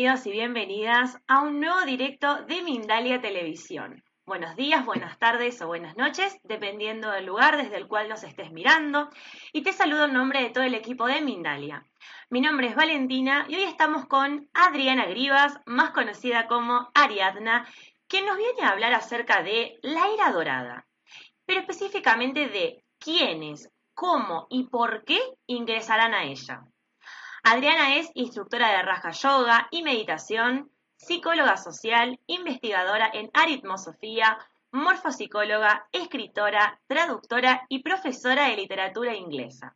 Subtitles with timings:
[0.00, 4.02] Bienvenidos y bienvenidas a un nuevo directo de Mindalia Televisión.
[4.24, 8.50] Buenos días, buenas tardes o buenas noches, dependiendo del lugar desde el cual nos estés
[8.50, 9.10] mirando.
[9.52, 11.84] Y te saludo en nombre de todo el equipo de Mindalia.
[12.30, 17.68] Mi nombre es Valentina y hoy estamos con Adriana Grivas, más conocida como Ariadna,
[18.08, 20.86] que nos viene a hablar acerca de la era dorada,
[21.44, 26.62] pero específicamente de quiénes, cómo y por qué ingresarán a ella.
[27.42, 34.38] Adriana es instructora de Raja Yoga y Meditación, psicóloga social, investigadora en aritmosofía,
[34.72, 39.74] morfopsicóloga, escritora, traductora y profesora de literatura inglesa.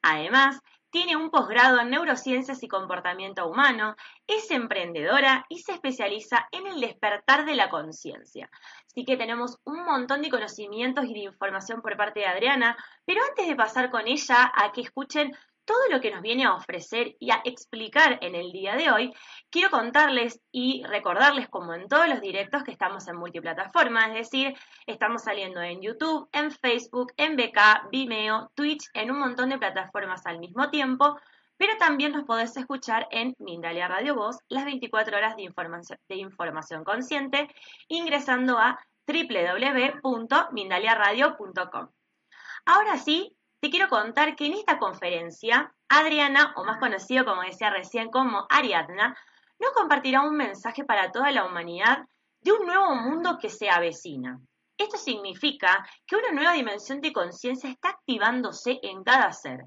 [0.00, 0.60] Además,
[0.92, 6.80] tiene un posgrado en neurociencias y comportamiento humano, es emprendedora y se especializa en el
[6.80, 8.50] despertar de la conciencia.
[8.86, 12.76] Así que tenemos un montón de conocimientos y de información por parte de Adriana,
[13.06, 15.32] pero antes de pasar con ella a que escuchen
[15.64, 19.12] todo lo que nos viene a ofrecer y a explicar en el día de hoy,
[19.50, 24.54] quiero contarles y recordarles, como en todos los directos, que estamos en multiplataforma, es decir,
[24.86, 30.26] estamos saliendo en YouTube, en Facebook, en BK, Vimeo, Twitch, en un montón de plataformas
[30.26, 31.18] al mismo tiempo,
[31.56, 36.16] pero también nos podés escuchar en Mindalia Radio Voz las 24 horas de información, de
[36.16, 37.48] información consciente
[37.88, 41.88] ingresando a www.mindaliaradio.com.
[42.64, 47.70] Ahora sí, te quiero contar que en esta conferencia, Adriana, o más conocido como decía
[47.70, 49.16] recién como Ariadna,
[49.60, 51.98] nos compartirá un mensaje para toda la humanidad
[52.40, 54.40] de un nuevo mundo que se avecina.
[54.76, 59.60] Esto significa que una nueva dimensión de conciencia está activándose en cada ser,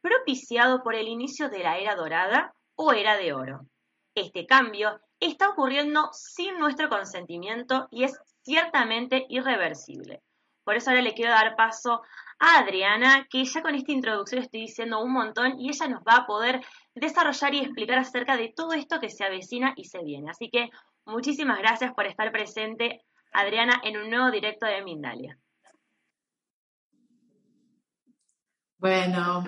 [0.00, 3.66] propiciado por el inicio de la era dorada o era de oro.
[4.14, 10.22] Este cambio está ocurriendo sin nuestro consentimiento y es ciertamente irreversible.
[10.64, 12.00] Por eso ahora le quiero dar paso
[12.42, 16.16] a Adriana, que ya con esta introducción estoy diciendo un montón y ella nos va
[16.16, 16.60] a poder
[16.92, 20.28] desarrollar y explicar acerca de todo esto que se avecina y se viene.
[20.28, 20.68] Así que
[21.06, 25.38] muchísimas gracias por estar presente, Adriana, en un nuevo directo de Mindalia.
[28.76, 29.44] Bueno,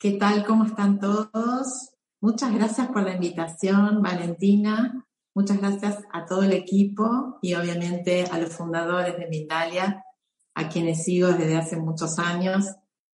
[0.00, 0.44] ¿qué tal?
[0.44, 1.94] ¿Cómo están todos?
[2.20, 5.06] Muchas gracias por la invitación, Valentina.
[5.32, 10.04] Muchas gracias a todo el equipo y obviamente a los fundadores de Mindalia
[10.54, 12.66] a quienes sigo desde hace muchos años.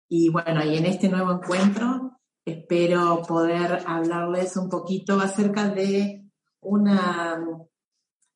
[0.09, 6.25] Y bueno, y en este nuevo encuentro espero poder hablarles un poquito acerca de
[6.61, 7.45] una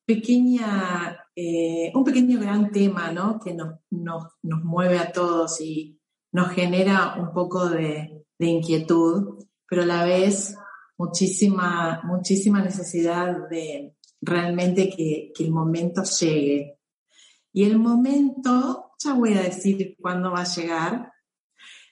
[0.04, 3.38] pequeña, eh, un pequeño gran tema, ¿no?
[3.38, 6.00] Que nos, nos, nos, mueve a todos y
[6.32, 10.56] nos genera un poco de, de inquietud, pero a la vez
[10.98, 16.78] muchísima, muchísima necesidad de realmente que, que el momento llegue.
[17.52, 21.12] Y el momento ya voy a decir cuándo va a llegar,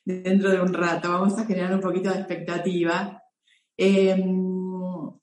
[0.05, 1.11] dentro de un rato.
[1.11, 3.23] Vamos a generar un poquito de expectativa.
[3.77, 4.49] Em,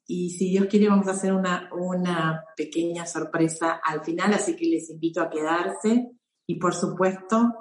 [0.06, 4.66] y si Dios quiere, vamos a hacer una, una pequeña sorpresa al final, así que
[4.66, 6.12] les invito a quedarse
[6.46, 7.52] y, por supuesto,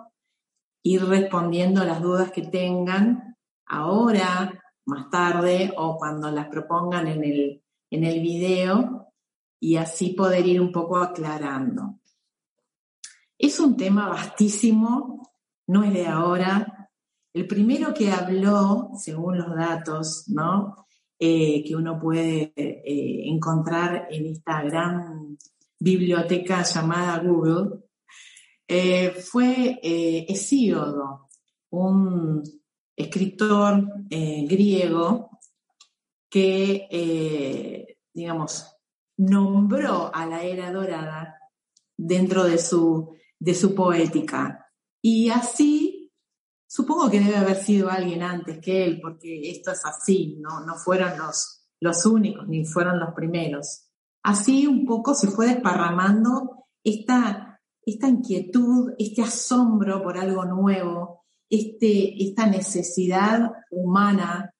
[0.83, 7.63] ir respondiendo las dudas que tengan ahora, más tarde o cuando las propongan en el,
[7.89, 9.07] en el video
[9.59, 11.99] y así poder ir un poco aclarando.
[13.37, 15.29] Es un tema vastísimo,
[15.67, 16.89] no es de ahora.
[17.33, 20.87] El primero que habló, según los datos, ¿no?
[21.19, 25.37] Eh, que uno puede eh, encontrar en esta gran
[25.77, 27.79] biblioteca llamada Google,
[28.67, 31.29] eh, fue Hesíodo,
[31.71, 32.41] un
[32.95, 35.29] escritor griego
[36.29, 38.75] que, digamos,
[39.17, 41.37] nombró a la era dorada
[41.97, 44.67] dentro de su de su poética.
[45.01, 46.11] Y así,
[46.67, 50.75] supongo que debe haber sido alguien antes que él, porque esto es así, no, no
[50.75, 53.89] fueron los, los únicos, ni fueron los primeros.
[54.23, 62.23] Así un poco se fue desparramando esta, esta inquietud, este asombro por algo nuevo, este,
[62.23, 64.51] esta necesidad humana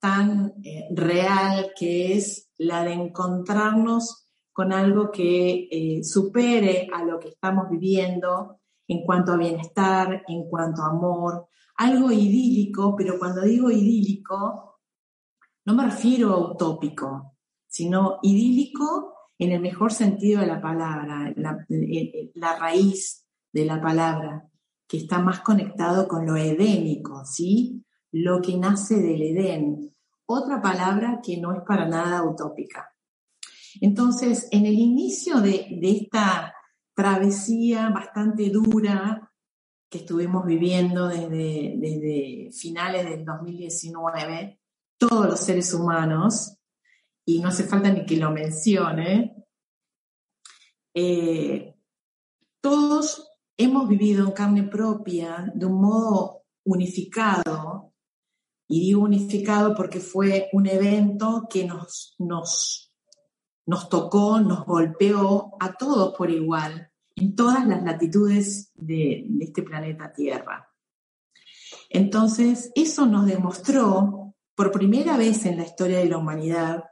[0.00, 4.25] tan eh, real que es la de encontrarnos
[4.56, 8.58] con algo que eh, supere a lo que estamos viviendo
[8.88, 14.80] en cuanto a bienestar, en cuanto a amor, algo idílico, pero cuando digo idílico,
[15.66, 17.36] no me refiero a utópico,
[17.66, 21.66] sino idílico en el mejor sentido de la palabra, la,
[22.32, 24.48] la raíz de la palabra,
[24.88, 27.84] que está más conectado con lo edénico, ¿sí?
[28.10, 29.94] Lo que nace del Edén.
[30.24, 32.95] Otra palabra que no es para nada utópica.
[33.80, 36.54] Entonces, en el inicio de, esta
[36.94, 39.32] travesía bastante dura
[39.90, 44.60] que estuvimos viviendo desde, desde finales del 2019,
[44.98, 46.56] todos los seres humanos,
[47.26, 49.36] y no hace falta ni que lo mencione,
[50.94, 51.74] eh,
[52.60, 53.28] todos
[53.58, 57.92] hemos vivido en carne propia de un modo unificado,
[58.68, 62.85] y digo unificado porque fue un evento que nos, nos,
[63.66, 70.12] nos tocó, nos golpeó a todos por igual, en todas las latitudes de, este planeta
[70.12, 70.72] Tierra.
[71.90, 76.84] Entonces, eso nos demostró por primera vez en la historia de la humanidad,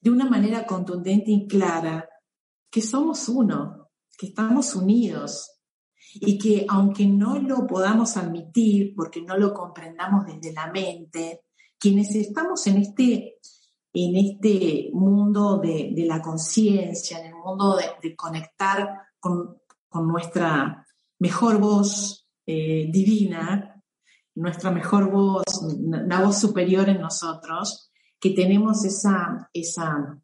[0.00, 2.08] de una manera contundente y clara,
[2.70, 5.56] que somos uno, que estamos unidos,
[6.14, 11.42] y que aunque no lo podamos admitir porque no lo comprendamos desde la mente,
[11.78, 13.38] quienes estamos en este,
[13.98, 19.58] en este mundo de, la conciencia, en el mundo de, conectar con,
[19.90, 20.86] nuestra
[21.18, 23.82] mejor voz eh, divina,
[24.34, 25.44] nuestra mejor voz,
[25.80, 27.90] la voz superior en nosotros,
[28.20, 30.20] que tenemos esa, esa,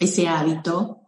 [0.00, 1.02] ese hábito,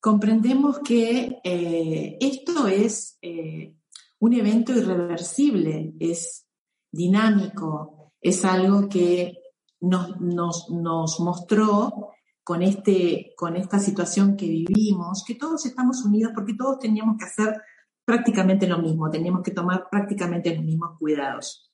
[0.00, 3.76] comprendemos que eh, esto es eh,
[4.20, 6.46] un evento irreversible, es
[6.90, 9.41] dinámico, es algo que
[9.82, 12.10] nos, nos, mostró
[12.42, 17.26] con, este, con esta situación que vivimos, que todos estamos unidos porque todos teníamos que
[17.26, 17.60] hacer
[18.04, 21.70] prácticamente lo mismo, teníamos que tomar prácticamente los mismos cuidados.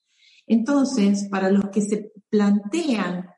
[0.47, 3.29] Entonces, para los que se plantean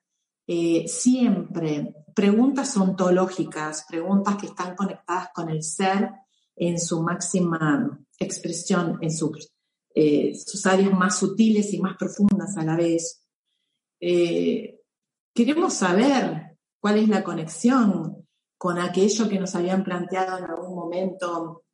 [0.47, 6.11] eh, siempre preguntas ontológicas, preguntas que están conectadas con el ser
[6.57, 9.11] en su máxima expresión, en
[9.95, 13.20] eh, sus áreas más sutiles y más profundas a la vez.
[14.01, 14.81] Eh,
[15.35, 18.27] queremos saber cuál es la conexión
[18.57, 21.65] con aquello que nos habían planteado en algún momento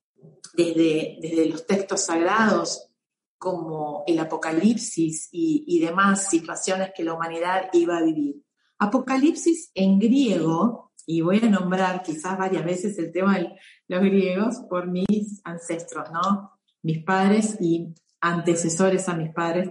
[0.54, 2.90] desde, desde los textos sagrados,
[3.38, 8.42] como el apocalipsis y demás situaciones que la humanidad iba a vivir.
[8.78, 13.56] Apocalipsis en griego, y voy a nombrar quizás varias veces el tema de
[13.86, 16.50] los griegos por mis ancestros, ¿no?
[16.82, 19.70] Mis padres y antecesores a mis padres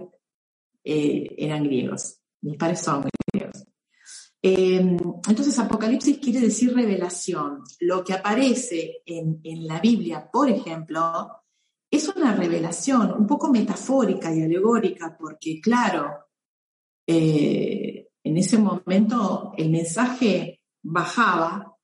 [0.82, 2.20] eh, eran griegos.
[2.46, 3.64] Mis padres son griegos.
[4.40, 4.96] Em,
[5.28, 7.64] entonces, Apocalipsis quiere decir revelación.
[7.80, 11.42] Lo que aparece en, la Biblia, por ejemplo,
[11.90, 16.28] es una revelación un poco metafórica y alegórica, porque claro,
[17.04, 21.76] eh, en ese momento el mensaje bajaba,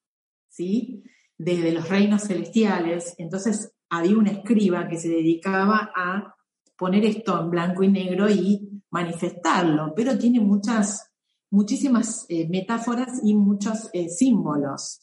[0.48, 1.02] ¿sí?
[1.36, 6.36] Desde los reinos celestiales, entonces había un escriba que se dedicaba a
[6.76, 11.10] poner esto en blanco y negro y manifestarlo, pero tiene muchas,
[11.50, 15.00] muchísimas eh, metáforas y muchos eh, símbolos.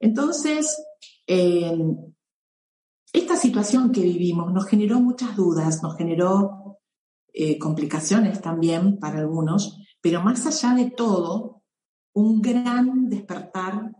[0.00, 0.82] Entonces,
[1.26, 1.78] eh,
[3.12, 6.64] esta situación que vivimos nos generó muchas dudas, nos generó
[7.60, 11.62] complicaciones también para algunos, pero más allá de todo,
[12.14, 13.92] un gran despertar,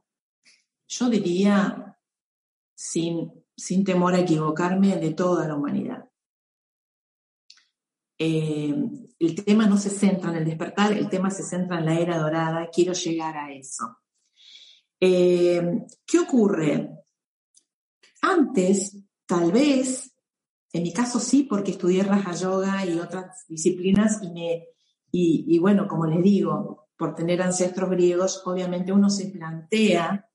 [0.89, 1.97] yo diría,
[2.75, 6.09] sin, sin temor a equivocarme, de toda la humanidad.
[8.19, 8.75] Eh,
[9.19, 12.19] el tema no se centra en el despertar, el tema se centra en la era
[12.19, 13.99] dorada, quiero llegar a eso.
[15.01, 16.91] Eh, ¿Qué ocurre?
[18.23, 18.97] Antes,
[19.27, 20.15] tal vez,
[20.73, 24.21] en mi caso sí, porque estudié Raja Yoga y otras disciplinas
[25.11, 30.29] y bueno, como les digo, por tener ancestros griegos, obviamente uno se plantea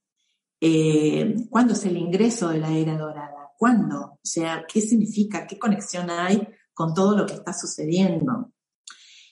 [0.62, 5.60] eh, cuándo es el ingreso de la era dorada, cuándo, o sea, qué significa, qué
[5.60, 8.54] conexión hay con todo lo que está sucediendo.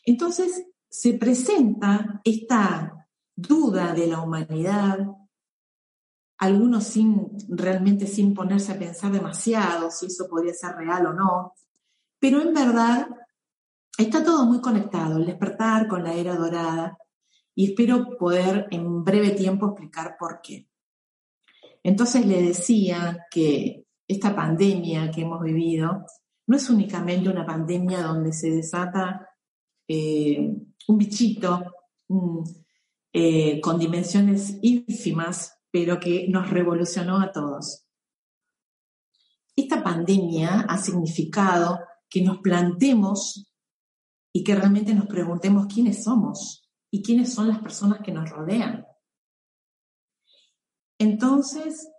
[0.03, 4.99] Entonces, se presenta esta duda de la humanidad,
[6.37, 11.53] algunos sin realmente sin ponerse a pensar demasiado si eso podría ser real o no,
[12.19, 13.07] pero en verdad
[13.97, 16.97] Está todo muy conectado, el despertar con la era dorada,
[17.53, 20.67] y espero poder en breve tiempo explicar por qué.
[21.83, 26.05] Entonces le decía que esta pandemia que hemos vivido
[26.47, 29.29] no es únicamente una pandemia donde se desata
[29.87, 30.53] eh,
[30.87, 31.63] un bichito
[33.13, 37.85] eh, con dimensiones ínfimas, pero que nos revolucionó a todos.
[39.55, 43.51] Esta pandemia ha significado que nos plantemos
[44.33, 48.85] y que realmente nos preguntemos quiénes somos y quiénes son las personas que nos rodean.
[50.99, 51.89] Entonces,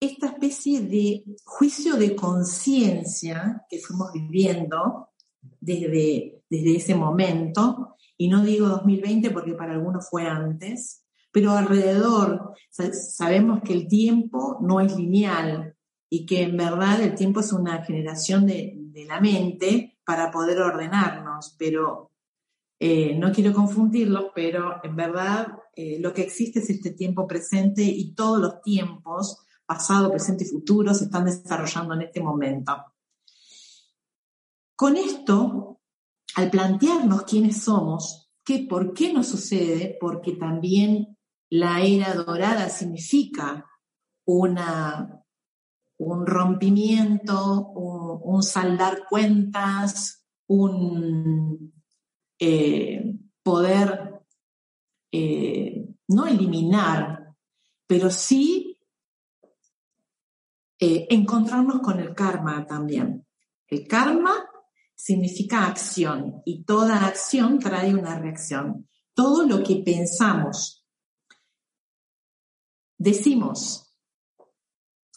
[0.00, 5.13] esta especie de juicio de conciencia que fuimos viviendo
[5.60, 12.54] desde, desde ese momento, y no digo 2020 porque para algunos fue antes, pero alrededor
[12.70, 15.74] sabemos que el tiempo no es lineal
[16.08, 20.60] y que en verdad el tiempo es una generación de, de la mente para poder
[20.60, 22.12] ordenarnos, pero
[22.78, 27.82] eh, no quiero confundirlo, pero en verdad eh, lo que existe es este tiempo presente
[27.82, 32.76] y todos los tiempos, pasado, presente y futuro, se están desarrollando en este momento.
[34.76, 35.80] Con esto,
[36.36, 39.96] al plantearnos quiénes somos, ¿qué, ¿por qué nos sucede?
[40.00, 41.16] Porque también
[41.50, 43.64] la era dorada significa
[44.24, 45.22] una,
[45.98, 51.72] un rompimiento, un saldar cuentas, un
[52.38, 54.22] eh, poder
[55.12, 57.34] eh, no eliminar,
[57.86, 58.80] pero sí
[60.80, 63.24] eh, encontrarnos con el karma también.
[63.68, 64.50] El karma
[64.94, 68.88] significa acción y toda acción trae una reacción.
[69.14, 70.84] Todo lo que pensamos,
[72.98, 73.96] decimos,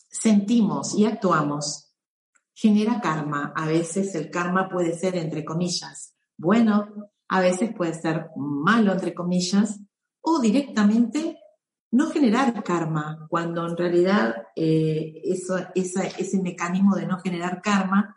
[0.10, 1.94] sentimos y actuamos
[2.54, 3.54] genera karma.
[3.56, 9.14] A veces el karma puede ser, entre comillas, bueno, a veces puede ser malo, entre
[9.14, 9.80] comillas,
[10.22, 11.40] o directamente
[11.92, 18.17] no generar karma, cuando en realidad eh, eso, ese mecanismo de no generar karma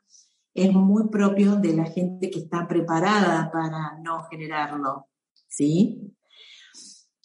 [0.64, 5.08] es muy propio de la gente que está preparada para no generarlo,
[5.48, 6.14] ¿sí?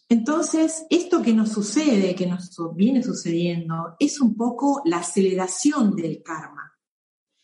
[0.08, 6.22] Entonces, esto que nos sucede, que nos viene sucediendo, es un poco la aceleración del
[6.22, 6.74] karma.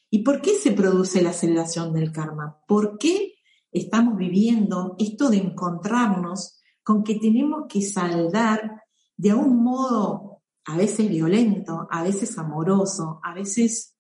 [0.10, 2.60] ¿Y por qué se produce la aceleración del karma?
[2.68, 3.36] ¿Por qué
[3.72, 8.84] estamos viviendo, esto de encontrarnos con que tenemos que saldar
[9.16, 13.96] de un modo a veces violento, a veces amoroso, a veces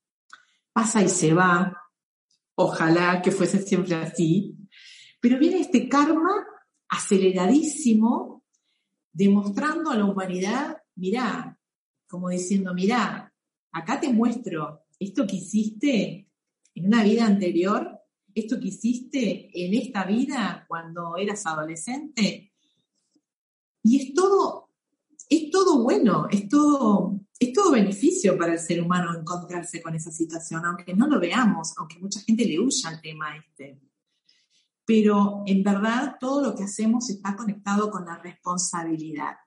[0.74, 1.81] pasa y se va,
[2.56, 4.56] ojalá que fuese siempre así,
[5.20, 6.46] pero viene este karma
[6.90, 8.44] aceleradísimo,
[9.12, 11.58] demostrando a la humanidad, mirá,
[12.08, 13.34] como diciendo, mirá,
[13.72, 16.28] acá te muestro esto que hiciste
[16.76, 18.02] en una vida anterior
[18.34, 22.52] esto que hiciste en esta vida cuando eras adolescente.
[23.84, 24.70] Y es todo,
[25.30, 30.12] es todo bueno, es todo, es todo beneficio para el ser humano encontrarse con esa
[30.12, 33.82] situación, aunque no lo veamos, aunque mucha gente le huya al tema este.
[34.86, 39.38] Pero en verdad todo lo que hacemos está conectado con la responsabilidad.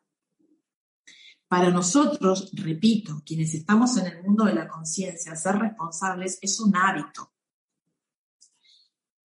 [1.47, 6.75] Para nosotros, repito, quienes estamos en el mundo de la conciencia, ser responsables es un
[6.75, 7.33] hábito.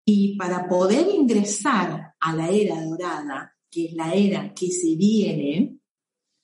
[0.04, 5.79] Y para poder ingresar a la era dorada, que es la era que se viene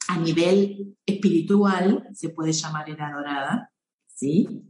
[0.07, 3.71] a nivel espiritual, se puede llamar era dorada,
[4.07, 4.63] ¿sí?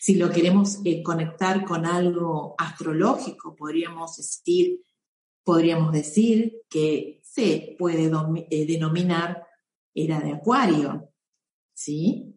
[0.00, 4.82] Si lo queremos eh, conectar con algo astrológico, podríamos decir,
[5.44, 8.10] podríamos decir que se puede
[8.50, 9.46] eh, denominar
[9.94, 11.12] era de acuario,
[11.72, 12.36] ¿sí?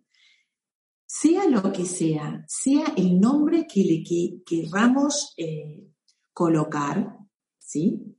[1.05, 5.88] Sea lo que sea, sea el nombre que le querramos eh,
[6.33, 7.17] colocar,
[7.57, 8.15] ¿sí?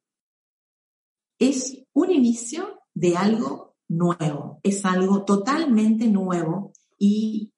[1.39, 7.53] Es un inicio de algo nuevo, es algo totalmente nuevo y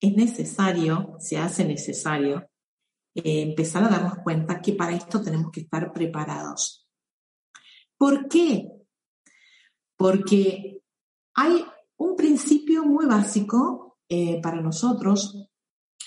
[0.00, 2.48] es necesario, se hace necesario,
[3.14, 6.86] eh, empezar a darnos cuenta que para esto tenemos que estar preparados.
[7.96, 8.68] ¿Por qué?
[9.96, 10.82] Porque
[11.34, 11.64] hay
[11.96, 15.48] un principio muy básico eh, para nosotros,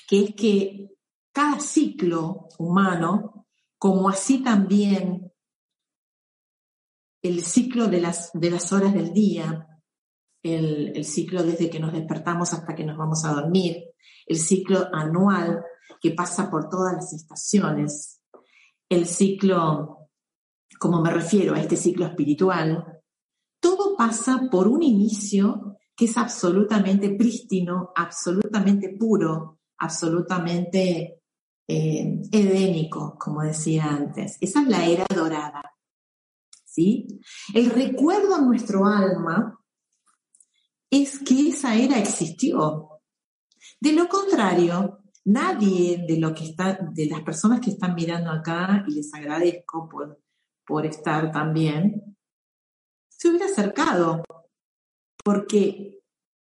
[0.07, 0.89] que es que
[1.31, 3.47] cada ciclo humano
[3.77, 5.28] como así también
[7.21, 9.67] el ciclo de las, de las horas del día,
[10.43, 13.83] el, el, ciclo desde que nos despertamos hasta que nos vamos a dormir,
[14.25, 15.63] el ciclo anual
[16.01, 18.21] que pasa por todas las estaciones,
[18.87, 20.09] el ciclo,
[20.79, 23.01] como me refiero a este ciclo espiritual,
[23.59, 31.21] todo pasa por un inicio que es absolutamente prístino, absolutamente puro, absolutamente
[31.67, 34.37] eh, edénico, como decía antes.
[34.39, 35.61] Esa es la era dorada.
[37.53, 39.59] El recuerdo en nuestro alma
[40.89, 42.89] es que esa era existió.
[43.79, 48.85] De lo contrario, nadie de lo que está, de las personas que están mirando acá,
[48.87, 50.21] y les agradezco por,
[50.65, 52.17] por estar también,
[53.09, 54.23] se hubiera acercado.
[55.23, 55.99] Porque,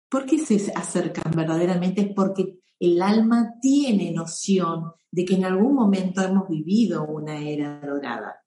[0.09, 2.01] ¿Por qué se acercan verdaderamente?
[2.01, 7.81] Es porque el alma tiene noción de que en algún momento hemos vivido una era
[7.81, 8.46] dorada.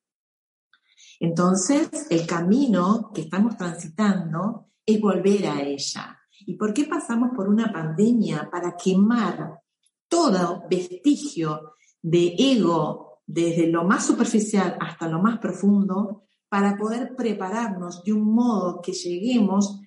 [1.21, 6.19] Entonces, el camino que estamos transitando es volver a ella.
[6.47, 8.49] ¿Y por qué pasamos por una pandemia?
[8.51, 9.61] Para quemar
[10.09, 18.03] todo vestigio de ego desde lo más superficial hasta lo más profundo para poder prepararnos
[18.03, 19.79] de un modo que lleguemos,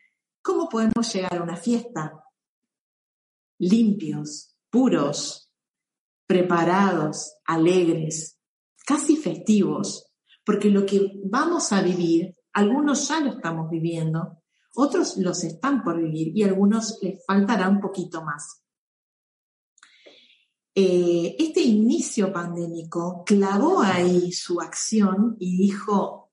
[0.41, 2.23] ¿cómo podemos llegar a una fiesta?
[3.57, 5.51] Limpios, puros,
[6.27, 8.39] preparados, alegres,
[8.85, 10.12] casi festivos,
[10.45, 14.43] porque lo que vamos a vivir, algunos ya lo estamos viviendo,
[14.75, 18.63] otros los están por vivir y algunos les faltará un poquito más.
[20.75, 26.31] Eh, este inicio pandémico clavó ahí su acción y dijo,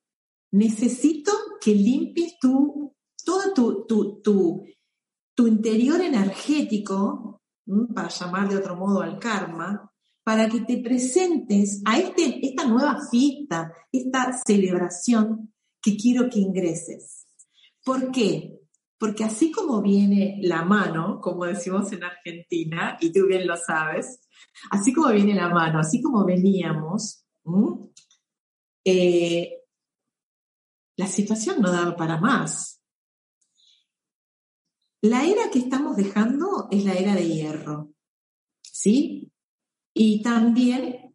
[0.52, 4.64] necesito que limpies tu, todo tu, tu,
[5.34, 7.42] tu interior energético,
[7.94, 9.92] para llamar de otro modo al karma,
[10.24, 17.26] para que te presentes a este, esta nueva fiesta, esta celebración que quiero que ingreses.
[17.84, 18.58] ¿Por qué?
[18.98, 24.20] Porque así como viene la mano, como decimos en Argentina, y tú bien lo sabes,
[24.70, 27.24] así como viene la mano, así como veníamos,
[28.84, 29.62] eh,
[30.96, 32.82] la situación no daba para más.
[35.02, 37.94] La era que estamos dejando es la era de hierro,
[38.62, 39.32] ¿sí?
[40.02, 41.12] Y también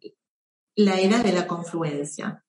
[0.76, 2.44] la era de la confluencia.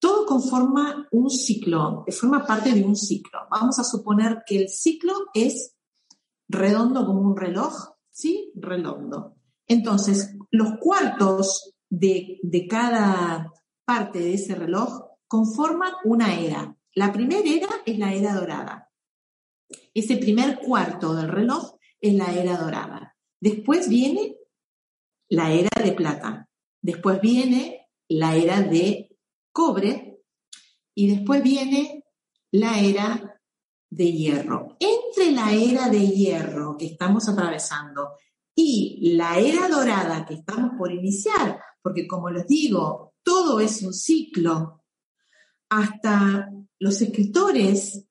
[0.00, 3.38] Todo conforma un ciclo, forma parte de un ciclo.
[3.48, 5.76] Vamos a suponer que el ciclo es
[6.48, 7.72] redondo como un reloj,
[8.10, 8.50] ¿sí?
[8.56, 9.36] Redondo.
[9.68, 13.52] Entonces, los cuartos de, cada
[13.84, 16.76] parte de ese reloj conforman una era.
[16.96, 18.90] La primera era es la era dorada.
[19.94, 23.16] Ese primer cuarto del reloj es la era dorada.
[23.38, 24.36] Después viene
[25.32, 26.46] la era de plata.
[26.82, 29.16] Después viene la era de
[29.50, 30.20] cobre
[30.94, 32.04] y después viene
[32.50, 33.40] la era
[33.90, 34.76] de hierro.
[34.78, 38.10] Entre la era de hierro que estamos atravesando
[38.54, 43.94] y la era dorada que estamos por iniciar, porque como les digo, todo es un
[43.94, 44.84] ciclo,
[45.70, 48.06] hasta los escritores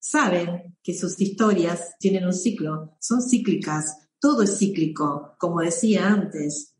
[0.00, 6.74] saben que sus historias tienen un ciclo, son cíclicas, todo es cíclico, como decía antes,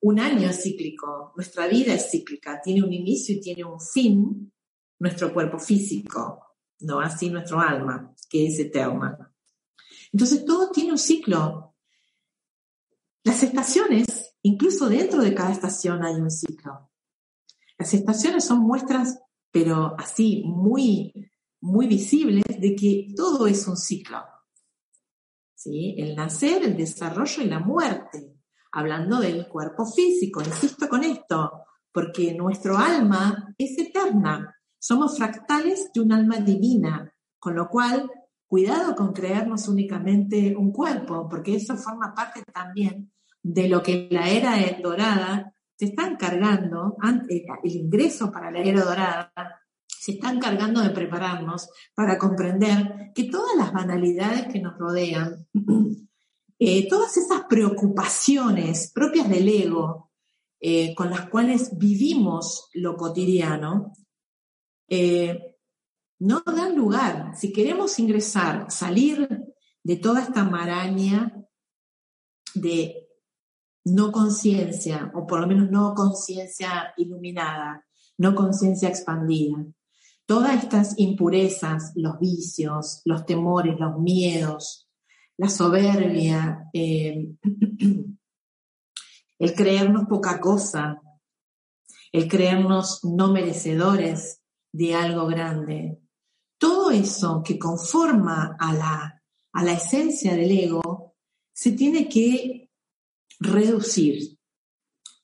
[0.00, 4.52] un año es cíclico, nuestra vida es cíclica, tiene un inicio y tiene un fin,
[4.98, 9.32] nuestro cuerpo físico, no así nuestro alma, que es eterna.
[10.12, 11.76] Entonces todo tiene un ciclo,
[13.22, 16.90] las estaciones, incluso dentro de cada estación hay un ciclo.
[17.78, 19.20] Las estaciones son muestras,
[19.52, 24.24] pero así, muy, muy visibles, de que todo es un ciclo.
[25.62, 25.94] ¿Sí?
[25.98, 28.34] El nacer, el desarrollo y la muerte.
[28.72, 34.56] Hablando del cuerpo físico, insisto con esto, porque nuestro alma es eterna.
[34.78, 38.10] Somos fractales de un alma divina, con lo cual
[38.50, 44.28] Cuidado con creernos únicamente un cuerpo, porque eso forma parte también de lo que la
[44.28, 46.96] era dorada se está encargando,
[47.30, 49.32] el ingreso para la era dorada,
[50.00, 55.46] se está encargando de prepararnos para comprender que todas las banalidades que nos rodean,
[56.58, 60.10] eh, todas esas preocupaciones propias del ego,
[60.58, 63.92] eh, con las cuales vivimos lo cotidiano,
[64.88, 65.58] eh,
[66.20, 67.36] no dan lugar.
[67.36, 69.28] Si queremos ingresar, salir
[69.82, 71.46] de toda esta maraña
[72.54, 73.06] de
[73.84, 77.84] no conciencia, o por lo menos no conciencia iluminada,
[78.16, 79.66] no conciencia expandida,
[80.30, 84.88] todas estas impurezas, los vicios, los temores, los miedos,
[85.36, 87.34] la soberbia, eh,
[89.40, 91.02] el creernos poca cosa,
[92.12, 94.40] el creernos no merecedores
[94.72, 96.00] de algo grande,
[96.58, 101.16] todo eso que conforma a la, a la esencia del ego
[101.52, 102.70] se tiene que
[103.40, 104.38] reducir.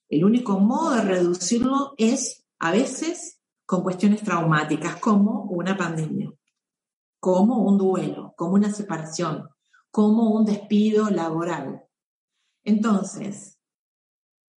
[0.09, 3.36] El único modo de reducirlo es a veces
[3.67, 6.33] con cuestiones traumáticas como una pandemia,
[7.19, 9.49] como un duelo, como una separación,
[9.91, 11.83] como un despido laboral.
[12.63, 13.59] Entonces,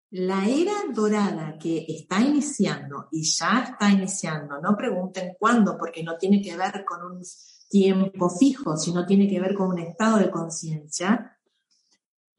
[0.09, 6.17] la era dorada que está iniciando y ya está iniciando, no pregunten cuándo, porque no
[6.17, 7.21] tiene que ver con un
[7.69, 11.33] tiempo fijo, sino tiene que ver con un estado de conciencia,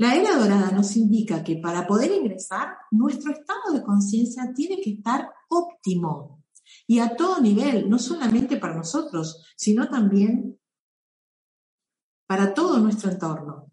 [0.01, 4.93] La era dorada nos indica que para poder ingresar, nuestro estado de conciencia tiene que
[4.93, 6.38] estar óptimo
[6.91, 10.59] y a todo nivel, no solamente para nosotros, sino también
[12.27, 13.71] para todo nuestro entorno.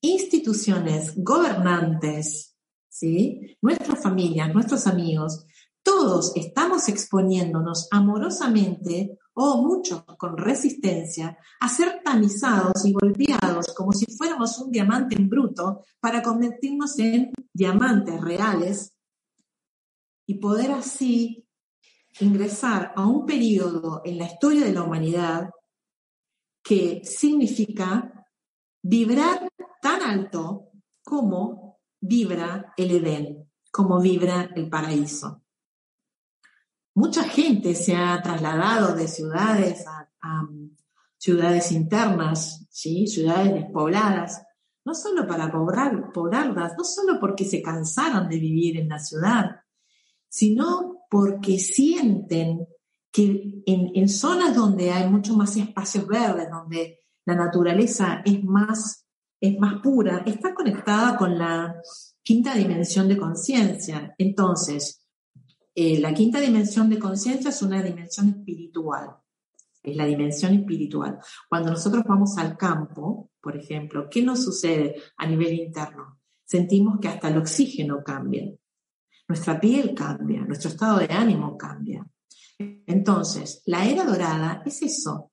[0.00, 2.56] Instituciones, gobernantes,
[2.88, 3.58] ¿sí?
[3.60, 5.44] nuestras familias, nuestros amigos,
[5.82, 14.06] todos estamos exponiéndonos amorosamente o muchos con resistencia a ser tamizados y golpeados como si
[14.16, 18.94] fuéramos un diamante en bruto para convertirnos en diamantes reales
[20.26, 21.46] y poder así
[22.18, 25.50] ingresar a un periodo en la historia de la humanidad
[26.62, 28.26] que significa
[28.82, 29.48] vibrar
[29.80, 35.42] tan alto como vibra el Edén, como vibra el paraíso.
[36.94, 40.08] Mucha gente se ha trasladado de ciudades a,
[41.16, 43.06] ciudades internas, ¿sí?
[43.06, 44.42] ciudades despobladas,
[44.84, 49.60] no solo para poblar, poblarlas, no solo porque se cansaron de vivir en la ciudad,
[50.28, 52.66] sino porque sienten
[53.12, 59.04] que en, zonas donde hay mucho más espacios verdes, donde la naturaleza es más,
[59.40, 61.74] es más pura, está conectada con la
[62.22, 64.14] quinta dimensión de conciencia.
[64.16, 65.04] Entonces,
[65.74, 69.16] eh, la quinta dimensión de conciencia es una dimensión espiritual.
[69.82, 71.18] Es la dimensión espiritual.
[71.48, 76.20] Cuando nosotros vamos al campo, por ejemplo, ¿qué nos sucede a nivel interno?
[76.44, 78.52] Sentimos que hasta el oxígeno cambia.
[79.30, 82.04] Nuestra piel cambia, nuestro estado de ánimo cambia.
[82.58, 85.30] Entonces, la era dorada es eso.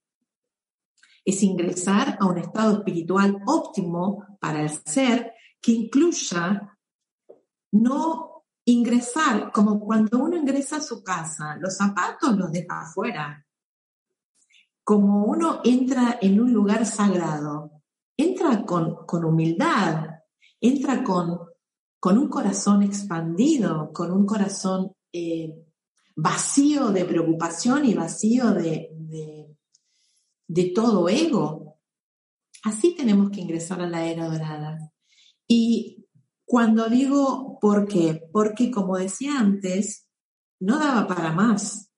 [1.26, 6.78] Es ingresar a un estado espiritual óptimo para el ser que incluya
[7.72, 13.44] no ingresar como cuando uno ingresa a su casa, los zapatos los deja afuera.
[14.84, 17.82] Como uno entra en un lugar sagrado,
[18.16, 20.06] entra con, con humildad,
[20.62, 21.47] entra con
[22.08, 25.54] con un corazón expandido, con un corazón eh,
[26.16, 28.92] vacío de preocupación y vacío de,
[30.48, 31.82] de, todo ego.
[32.64, 34.94] Así tenemos que ingresar a la era dorada.
[35.50, 36.08] Y
[36.46, 40.08] cuando digo por qué, porque como decía antes,
[40.62, 41.92] no daba para más.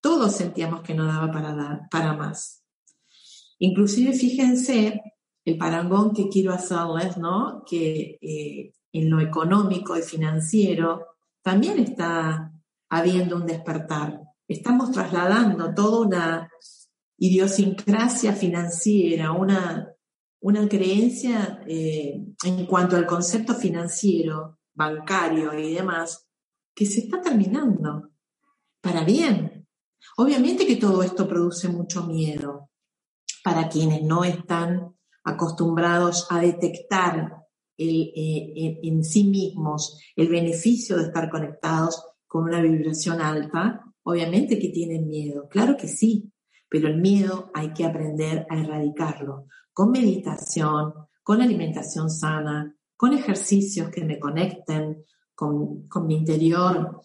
[0.00, 2.64] Todos sentíamos que no daba para, dar, para más.
[3.60, 5.00] Inclusive fíjense
[5.44, 7.62] el parangón que quiero hacerles, ¿no?
[7.64, 11.06] Que eh, en lo económico y financiero,
[11.42, 12.52] también está
[12.90, 14.20] habiendo un despertar.
[14.46, 16.50] Estamos trasladando toda una
[17.18, 19.92] idiosincrasia financiera, una,
[20.40, 26.26] una creencia eh, en cuanto al concepto financiero, bancario y demás,
[26.74, 28.10] que se está terminando
[28.80, 29.66] para bien.
[30.16, 32.70] Obviamente que todo esto produce mucho miedo
[33.42, 37.47] para quienes no están acostumbrados a detectar
[37.78, 44.68] eh, en sí mismos el beneficio de estar conectados con una vibración alta, obviamente que
[44.68, 46.32] tienen miedo, claro que sí,
[46.68, 53.90] pero el miedo hay que aprender a erradicarlo con meditación, con alimentación sana, con ejercicios
[53.90, 57.00] que me conecten con, mi interior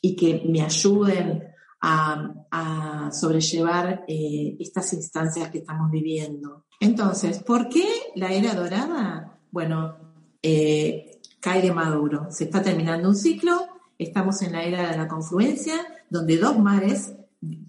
[0.00, 1.42] y que me ayuden
[1.80, 6.66] a, sobrellevar eh, estas instancias que estamos viviendo.
[6.80, 9.40] Entonces, ¿por qué la era dorada?
[9.50, 10.03] Bueno,
[10.46, 12.26] eh, cae de maduro.
[12.30, 15.74] Se está terminando un ciclo, estamos en la era de la confluencia,
[16.10, 17.14] donde dos mares,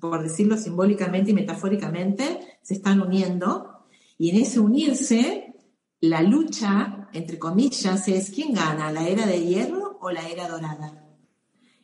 [0.01, 3.85] por decirlo simbólicamente y metafóricamente, se están uniendo,
[4.17, 5.55] y en ese unirse,
[6.01, 11.01] la lucha, entre comillas, es quién gana, la era de hierro o la era dorada.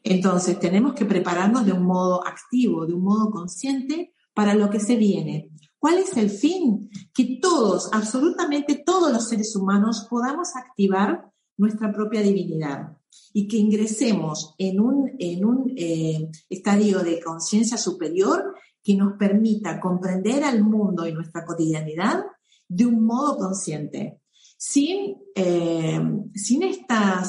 [0.04, 4.82] Entonces, tenemos que prepararnos de un modo activo, de un modo consciente para lo que
[4.82, 5.51] se viene.
[5.82, 6.92] ¿Cuál es el fin?
[7.12, 13.00] Que todos, absolutamente todos los seres humanos podamos activar nuestra propia divinidad
[13.34, 19.80] y que ingresemos en un, en un eh, estadio de conciencia superior que nos permita
[19.80, 22.26] comprender al mundo y nuestra cotidianidad
[22.68, 24.22] de un modo consciente,
[24.60, 26.00] sin, eh,
[26.36, 27.24] sin esta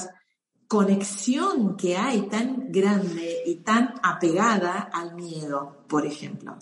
[0.68, 6.58] conexión que hay tan grande y tan apegada al miedo, por ejemplo.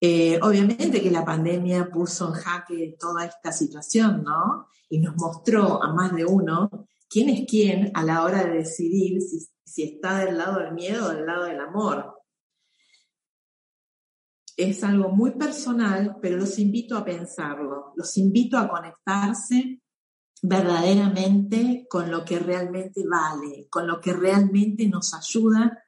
[0.00, 4.68] Eh, obviamente que la pandemia puso en jaque toda esta situación, ¿no?
[4.88, 9.20] Y nos mostró a más de uno quién es quién a la hora de decidir
[9.20, 12.18] si, si está del lado del miedo o del lado del amor.
[14.56, 19.82] Es algo muy personal, pero los invito a pensarlo, los invito a conectarse
[20.42, 25.82] verdaderamente con lo que realmente vale, con lo que realmente nos ayuda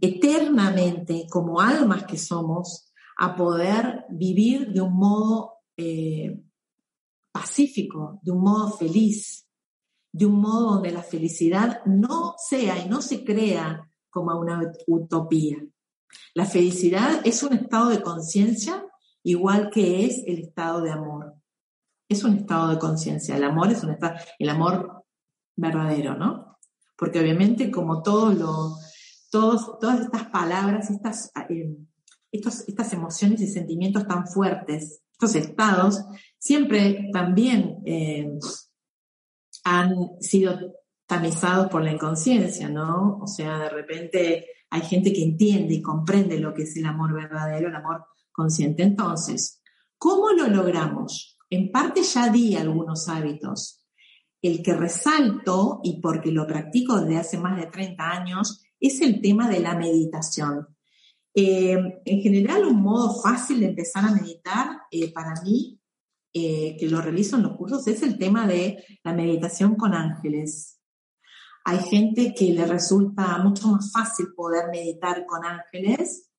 [0.00, 6.42] eternamente como almas que somos a poder vivir de un modo eh,
[7.32, 9.46] pacífico, de un modo feliz,
[10.12, 15.58] de un modo donde la felicidad no sea y no se crea como una utopía.
[16.34, 18.84] La felicidad es un estado de conciencia
[19.22, 21.34] igual que es el estado de amor.
[22.08, 23.36] Es un estado de conciencia.
[23.36, 25.04] El amor es un estado, el amor
[25.56, 26.58] verdadero, ¿no?
[26.96, 28.76] Porque obviamente como todo lo,
[29.30, 31.76] todos, todas estas palabras, estas, eh,
[32.32, 36.04] estos, estas emociones y sentimientos tan fuertes, estos estados,
[36.38, 38.38] siempre también eh,
[39.64, 40.58] han sido
[41.06, 43.18] tamizados por la inconsciencia, ¿no?
[43.20, 47.12] O sea, de repente hay gente que entiende y comprende lo que es el amor
[47.12, 48.82] verdadero, el amor consciente.
[48.82, 49.60] Entonces,
[49.98, 51.36] ¿cómo lo logramos?
[51.50, 53.84] En parte ya di algunos hábitos.
[54.40, 59.20] El que resalto, y porque lo practico desde hace más de 30 años, es el
[59.20, 60.66] tema de la meditación.
[61.34, 65.78] Eh, en general, un modo fácil de empezar a meditar eh, para mí,
[66.32, 70.80] eh, que lo realizo en los cursos, es el tema de la meditación con ángeles.
[71.64, 76.30] Hay gente que le resulta mucho más fácil poder meditar con ángeles,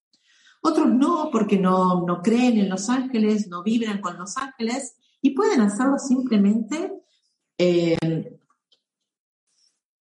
[0.64, 5.32] otros no, porque no, no creen en los ángeles, no vibran con los ángeles y
[5.32, 6.92] pueden hacerlo simplemente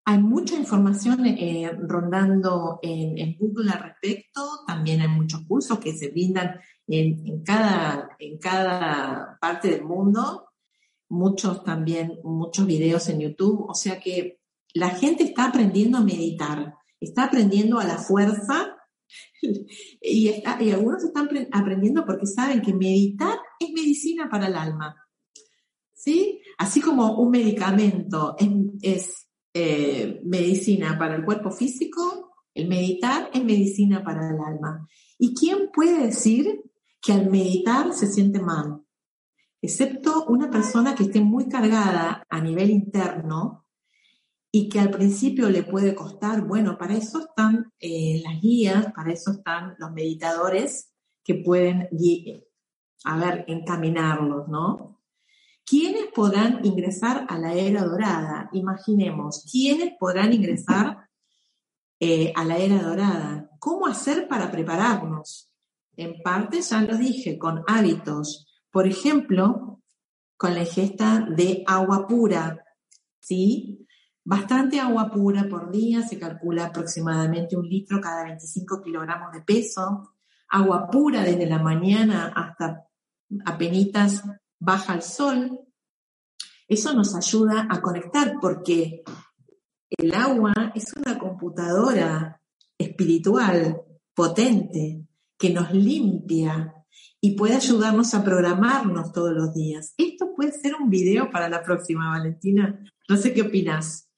[0.08, 6.10] hay mucha información eh, rondando en, Google al respecto, también hay muchos cursos que se
[6.10, 10.50] brindan en, cada, en cada parte del mundo,
[11.10, 14.39] muchos también, muchos videos en YouTube, o sea que
[14.76, 18.78] la gente está aprendiendo a meditar, está aprendiendo a la fuerza
[19.41, 24.96] y, y algunos están aprendiendo porque saben que meditar es medicina para el alma.
[25.94, 26.41] ¿Sí?
[26.60, 28.36] Así como un medicamento
[28.84, 29.25] es
[29.58, 34.86] eh, medicina para el cuerpo físico, el meditar es medicina para el alma.
[35.18, 36.62] ¿Y quién puede decir
[37.02, 38.82] que al meditar se siente mal?
[39.62, 43.65] Excepto una persona que esté muy cargada a nivel interno
[44.52, 49.13] y que al principio le puede costar, bueno, para eso están eh, las guías, para
[49.13, 51.88] eso están los meditadores que pueden,
[53.06, 54.95] a ver, encaminarlos, ¿no?
[55.65, 58.49] ¿Quiénes podrán ingresar a la era dorada?
[58.54, 61.10] Imaginemos, ¿quiénes podrán ingresar
[61.99, 63.49] eh, a la era dorada?
[63.58, 65.51] ¿Cómo hacer para prepararnos?
[65.97, 68.45] En parte ya lo dije, con hábitos.
[68.69, 69.82] Por ejemplo,
[70.38, 72.63] con la ingesta de agua pura,
[73.19, 73.88] ¿sí?
[74.23, 80.13] Bastante agua pura por día, se calcula aproximadamente un litro cada 25 kilogramos de peso.
[80.49, 82.88] Agua pura desde la mañana hasta
[83.45, 84.23] apenas
[84.60, 85.60] baja el sol.
[86.68, 89.04] Eso nos ayuda a conectar porque
[89.89, 92.41] el agua es una computadora
[92.78, 93.82] espiritual
[94.13, 95.06] potente
[95.38, 96.74] que nos limpia
[97.22, 99.94] y puede ayudarnos a programarnos todos los días.
[99.98, 102.80] Esto puede ser un video para la próxima, Valentina.
[103.10, 104.10] No sé qué opinas.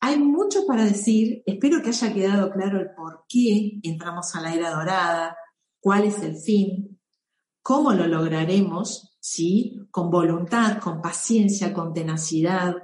[0.00, 1.42] Hay mucho para decir.
[1.44, 5.36] Espero que haya quedado claro el por qué entramos a la era dorada,
[5.80, 7.00] cuál es el fin,
[7.62, 9.78] cómo lo lograremos ¿sí?
[9.90, 12.74] Con voluntad, con paciencia, con tenacidad.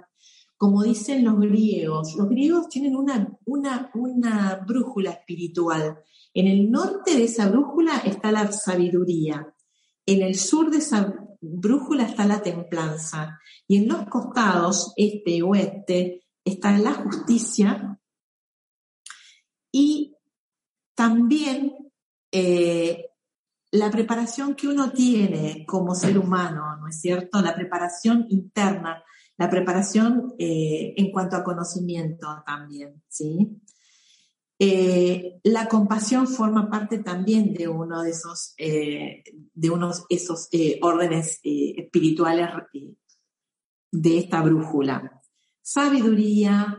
[0.57, 5.99] Como dicen los griegos, los griegos tienen una, una, una brújula espiritual.
[6.33, 9.55] En el norte de esa brújula está la sabiduría.
[10.07, 13.41] En el sur de esa brújula está la templanza.
[13.67, 17.99] Y en los costados, este y oeste, está la justicia.
[19.73, 20.15] Y
[20.95, 21.75] también
[22.33, 23.11] eh,
[23.73, 27.41] la preparación que uno tiene como ser humano, ¿no es cierto?
[27.41, 29.03] La preparación interna,
[29.37, 33.61] la preparación eh, en cuanto a conocimiento también, ¿sí?
[34.59, 40.49] Eh, la compasión forma parte también de uno de esos, eh, de unos esos
[40.81, 42.49] órdenes espirituales
[43.93, 45.21] de esta brújula.
[45.61, 46.79] Sabiduría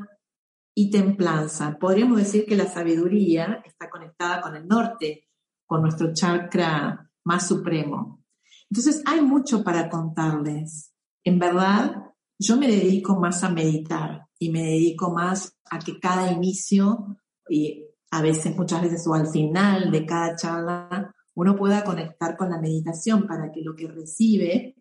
[0.73, 1.77] y templanza.
[1.79, 5.26] Podríamos decir que la sabiduría está conectada con el norte,
[5.67, 8.23] con nuestro chakra más supremo.
[8.69, 10.93] Entonces hay mucho para contarles.
[11.23, 12.07] En verdad,
[12.39, 17.17] yo me dedico más a meditar y me dedico más a que cada inicio
[17.49, 22.49] y a veces, muchas veces o al final de cada charla, uno pueda conectar con
[22.49, 24.75] la meditación para que lo que recibe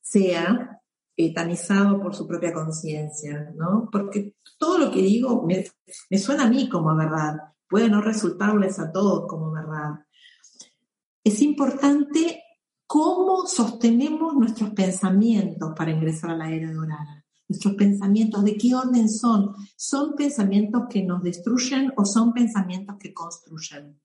[0.00, 0.80] sea
[1.16, 3.88] etanizado por su propia conciencia, ¿no?
[3.90, 5.66] Porque todo lo que digo me,
[6.08, 7.36] me suena a mí como verdad,
[7.68, 9.69] puede no resultarles a todos como verdad,
[11.24, 12.42] es importante
[12.86, 17.24] cómo sostenemos nuestros pensamientos para ingresar a la era dorada.
[17.48, 19.54] Nuestros pensamientos, ¿de qué orden son?
[19.76, 24.00] ¿Son pensamientos que nos destruyen o son pensamientos que construyen?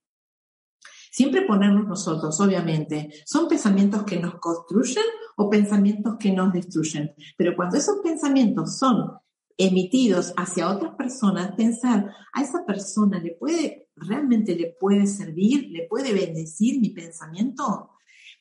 [1.12, 3.10] Siempre ponernos nosotros, obviamente.
[3.26, 5.06] ¿Son pensamientos que nos construyen
[5.38, 7.16] o pensamientos que nos destruyen?
[7.38, 9.12] Pero cuando esos pensamientos son
[9.58, 15.88] emitidos hacia otras personas, pensar, a esa persona le puede, realmente le puede servir, le
[15.88, 17.92] puede bendecir mi pensamiento,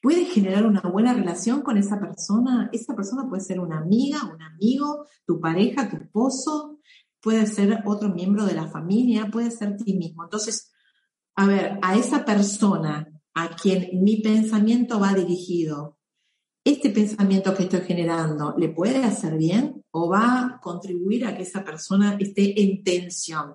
[0.03, 2.69] puede generar una buena relación con esa persona.
[2.73, 6.79] Esa persona puede ser una amiga, un amigo, tu pareja, tu esposo,
[7.21, 10.25] puede ser otro miembro de la familia, puede ser ti mismo.
[10.25, 10.73] Entonces,
[11.37, 15.99] a ver, a esa persona a quien mi pensamiento va dirigido,
[16.65, 21.43] este pensamiento que estoy generando, ¿le puede hacer bien o va a contribuir a que
[21.43, 23.55] esa persona esté en tensión?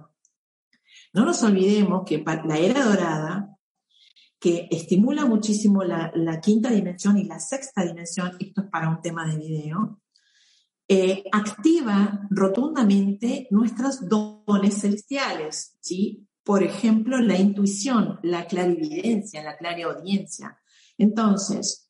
[1.13, 3.57] No nos olvidemos que la era dorada,
[4.39, 9.25] que estimula muchísimo la, quinta dimensión y la sexta dimensión, esto es para un tema
[9.25, 10.01] de video,
[10.87, 16.27] eh, activa rotundamente nuestros dones celestiales, ¿sí?
[16.43, 20.57] por ejemplo, la intuición, la clarividencia, la clariaudiencia.
[20.97, 21.88] Entonces,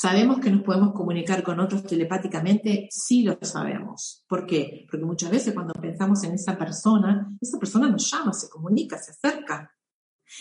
[0.00, 2.86] ¿sabemos que nos podemos comunicar con otros telepáticamente?
[2.88, 4.24] Sí lo sabemos.
[4.28, 4.86] ¿Por qué?
[4.88, 9.10] Porque muchas veces cuando pensamos en esa persona, esa persona nos llama, se comunica, se
[9.10, 9.74] acerca.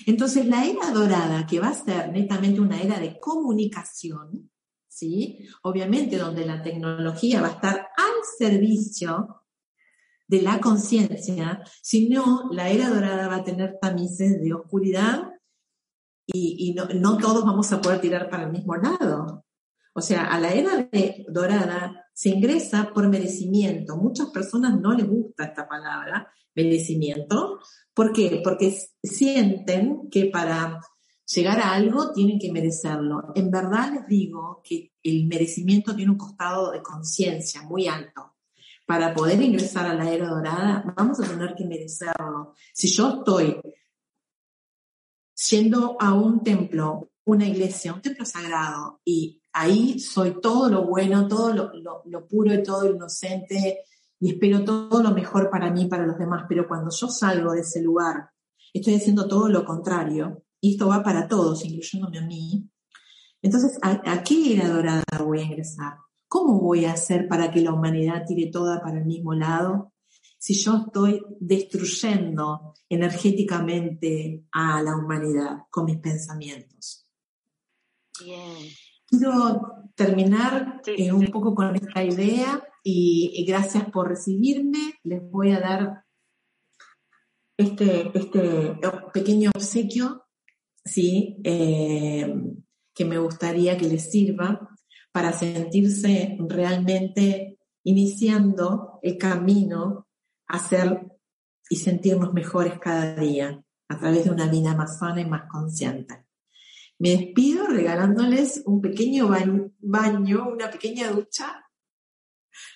[0.06, 4.52] Entonces, la era dorada, que va a ser netamente una era de comunicación,
[4.88, 5.40] ¿sí?
[5.64, 9.44] Obviamente donde la tecnología va a estar al servicio
[10.28, 15.32] de la conciencia, sino la era dorada va a tener tamices de oscuridad
[16.30, 19.27] y, no, todos vamos a poder tirar para el mismo lado.
[19.98, 20.88] O sea, a la era
[21.28, 23.98] dorada se ingresa por merecimiento.
[23.98, 27.60] Muchas personas no les gusta esta palabra, merecimiento.
[27.96, 28.42] ¿Por qué?
[28.44, 30.80] Porque sienten que para
[31.26, 33.32] llegar a algo tienen que merecerlo.
[33.34, 38.36] En verdad les digo que el merecimiento tiene un costado de conciencia muy alto
[38.86, 42.54] para poder ingresar a la era dorada, vamos a tener que merecerlo.
[42.72, 43.60] Si yo estoy
[45.50, 51.28] yendo a un templo, una iglesia, un templo sagrado, y ahí soy todo lo bueno,
[51.28, 53.80] todo lo, puro y todo lo inocente,
[54.20, 57.54] y espero todo lo mejor para mí y para los demás, pero cuando yo salgo
[57.54, 58.30] de ese lugar,
[58.74, 62.70] estoy haciendo todo lo contrario, y esto va para todos, incluyéndome a mí,
[63.42, 65.94] entonces, ¿a, qué era dorada voy a ingresar?
[66.28, 69.94] ¿Cómo voy a hacer para que la humanidad tire toda para el mismo lado
[70.40, 77.08] si yo estoy destruyendo energéticamente a la humanidad con mis pensamientos?
[78.20, 78.68] Bien.
[79.08, 84.96] Quiero terminar eh, un poco con esta idea y, gracias por recibirme.
[85.04, 86.04] Les voy a dar
[87.58, 88.80] este, este
[89.14, 90.26] pequeño obsequio,
[90.84, 91.38] ¿sí?
[91.44, 92.34] Eh,
[92.94, 94.70] que me gustaría que les sirva
[95.12, 100.08] para sentirse realmente iniciando el camino
[100.48, 101.08] a ser
[101.70, 106.27] y sentirnos mejores cada día a través de una vida más sana y más consciente.
[107.00, 111.66] Me despido regalándoles un pequeño baño, una pequeña ducha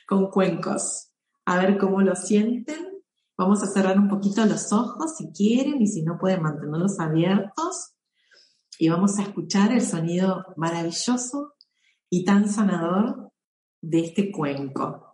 [0.07, 1.11] con cuencos.
[1.45, 3.03] A ver cómo lo sienten.
[3.35, 7.95] Vamos a cerrar un poquito los ojos si quieren y si no pueden mantenerlos abiertos.
[8.77, 11.55] Y vamos a escuchar el sonido maravilloso
[12.09, 13.31] y tan sanador
[13.81, 15.10] de este cuenco.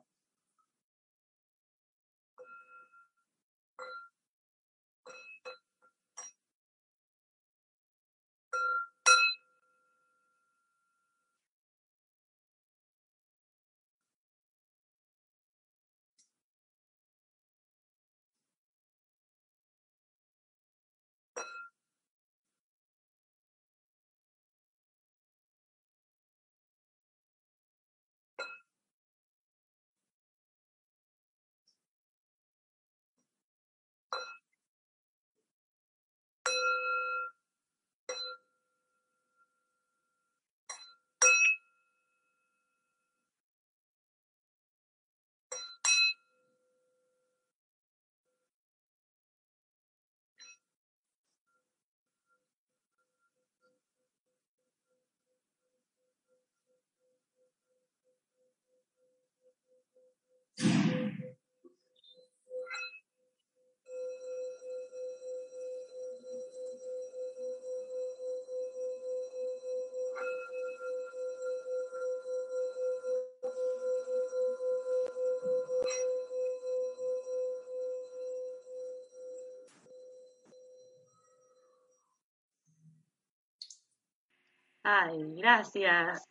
[85.08, 86.28] Ay, gracias.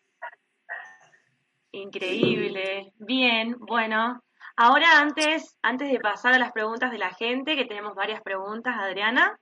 [1.72, 2.92] Increíble.
[2.96, 4.22] Bien, bueno,
[4.54, 8.76] ahora antes, antes de pasar a las preguntas de la gente, que tenemos varias preguntas,
[8.78, 9.38] Adriana,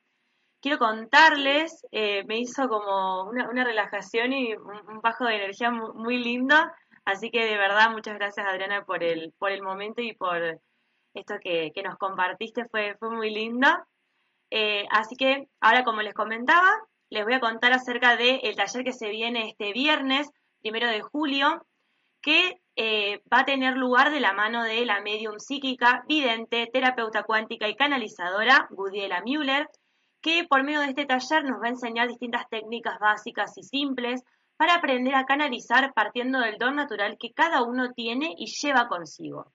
[0.60, 6.56] quiero contarles, eh, me hizo como una, relajación y un, bajo de energía muy, lindo,
[7.04, 10.60] así que de verdad muchas gracias Adriana por el, por el momento y por
[11.14, 13.66] esto que, nos compartiste, fue, fue muy lindo.
[14.50, 16.70] Eh, así que ahora como les comentaba,
[17.14, 20.28] les voy a contar acerca del taller que se viene este viernes,
[20.60, 21.64] primero de julio,
[22.20, 27.22] que eh, va a tener lugar de la mano de la medium psíquica, vidente, terapeuta
[27.22, 29.68] cuántica y canalizadora, Gudiela Müller,
[30.20, 34.24] que por medio de este taller nos va a enseñar distintas técnicas básicas y simples
[34.56, 39.52] para aprender a canalizar partiendo del don natural que cada uno tiene y lleva consigo.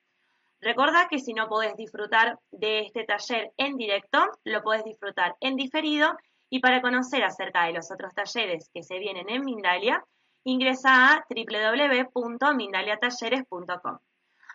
[0.62, 5.58] Recuerda que si no podés disfrutar de este taller en directo, lo podés disfrutar en
[5.58, 6.16] diferido
[6.50, 10.04] y para conocer acerca de los otros talleres que se vienen en Mindalia,
[10.44, 14.00] ingresa a www.mindaliatalleres.com.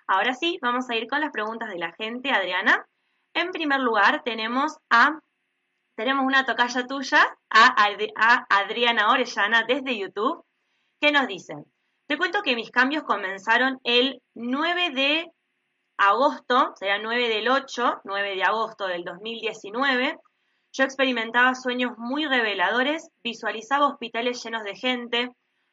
[0.07, 2.87] Ahora sí, vamos a ir con las preguntas de la gente, Adriana.
[3.33, 5.19] En primer lugar, tenemos a
[5.97, 10.45] tenemos una tocaya tuya, a, Adriana Orellana desde YouTube,
[11.01, 11.55] que nos dice,
[12.09, 15.31] te cuento que mis cambios comenzaron el 9 de
[15.97, 20.19] agosto, será 9 del 8, 9 de agosto del 2019.
[20.77, 25.31] Yo experimentaba sueños muy reveladores, visualizaba hospitales llenos de gente,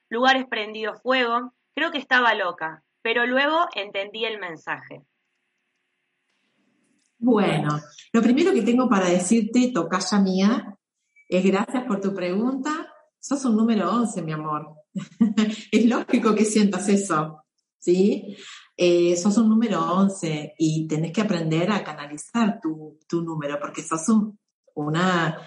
[0.09, 5.01] lugares prendidos fuego, creo que estaba loca, pero luego entendí el mensaje.
[7.17, 7.79] Bueno,
[8.13, 10.77] lo primero que tengo para decirte, tocaya mía,
[11.27, 12.93] es gracias por tu pregunta.
[13.19, 14.75] Sos un número 11, mi amor.
[15.71, 17.43] es lógico que sientas eso,
[17.79, 18.37] ¿sí?
[18.77, 24.07] Eh, sos un número 11 y tenés que aprender a canalizar tu, número, porque sos
[24.75, 25.37] una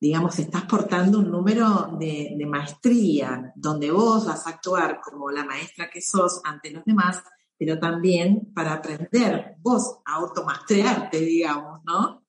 [0.00, 5.90] digamos, estás portando un número de, maestría, donde vos vas a actuar como la maestra
[5.90, 7.22] que sos ante los demás,
[7.58, 12.24] pero también para aprender vos a automaestrearte, digamos, ¿no?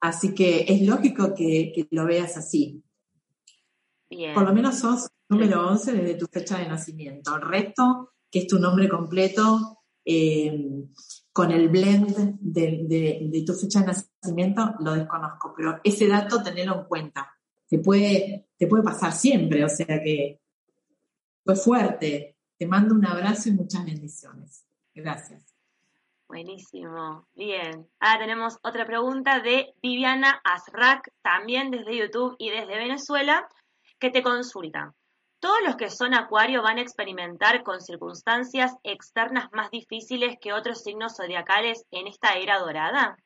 [0.00, 2.82] Así que es lógico que, lo veas así.
[4.34, 7.36] Por lo menos sos número 11 desde tu fecha de nacimiento.
[7.36, 10.86] El resto, que es tu nombre completo, eh,
[11.38, 16.84] con el blend de, tu fecha de nacimiento lo desconozco, pero ese dato tenerlo en
[16.86, 17.32] cuenta.
[17.68, 20.40] Te puede, te puede pasar siempre, o sea que
[21.44, 22.36] fue fuerte.
[22.58, 24.66] Te mando un abrazo y muchas bendiciones.
[24.92, 25.54] Gracias.
[26.26, 27.86] Buenísimo, bien.
[28.00, 33.48] Ahora tenemos otra pregunta de Viviana Azrak, también desde YouTube y desde Venezuela,
[34.00, 34.92] que te consulta.
[35.40, 40.82] Todos los que son acuario van a experimentar con circunstancias externas más difíciles que otros
[40.82, 43.16] signos zodiacales en esta era dorada.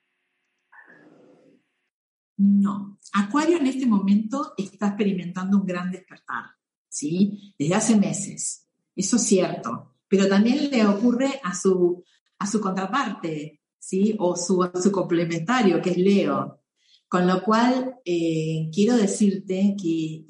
[2.36, 6.46] No, Acuario en este momento está experimentando un gran despertar,
[6.88, 7.54] ¿sí?
[7.58, 12.02] Desde hace meses, eso es cierto, pero también le ocurre a su,
[12.38, 14.16] a su contraparte, ¿sí?
[14.18, 16.61] O su, a su complementario, que es Leo.
[17.12, 20.24] Con lo cual, eh, quiero decirte que,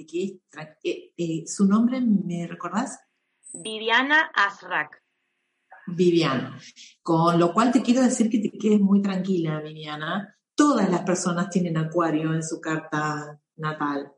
[0.82, 2.98] eh, eh, su nombre, ¿me recordás?
[3.52, 5.00] Viviana Azrak.
[5.86, 6.58] Viviana.
[7.00, 10.36] Con lo cual te quiero decir que te quedes muy tranquila, Viviana.
[10.56, 14.12] Todas las personas tienen acuario en su carta natal.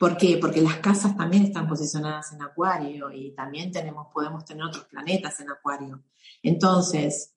[0.00, 0.36] ¿Por qué?
[0.36, 5.38] Porque las casas también están posicionadas en acuario y también tenemos, podemos tener otros planetas
[5.38, 6.02] en acuario.
[6.42, 7.36] Entonces,